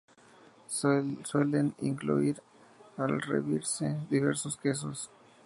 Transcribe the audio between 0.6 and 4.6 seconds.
Se suelen incluir al servirse diversos